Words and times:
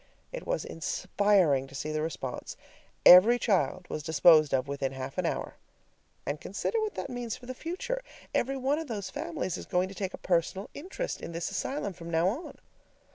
It 0.33 0.47
was 0.47 0.65
inspiring 0.65 1.67
to 1.67 1.75
see 1.75 1.91
the 1.91 2.01
response. 2.01 2.57
Every 3.05 3.37
child 3.37 3.85
was 3.87 4.01
disposed 4.01 4.51
of 4.51 4.67
within 4.67 4.93
half 4.93 5.19
an 5.19 5.27
hour. 5.27 5.57
And 6.25 6.41
consider 6.41 6.81
what 6.81 6.95
that 6.95 7.07
means 7.07 7.37
for 7.37 7.45
the 7.45 7.53
future: 7.53 8.01
every 8.33 8.57
one 8.57 8.79
of 8.79 8.87
those 8.87 9.11
families 9.11 9.57
is 9.59 9.67
going 9.67 9.89
to 9.89 9.93
take 9.93 10.15
a 10.15 10.17
personal 10.17 10.71
interest 10.73 11.21
in 11.21 11.33
this 11.33 11.51
asylum 11.51 11.93
from 11.93 12.09
now 12.09 12.29
on. 12.29 12.57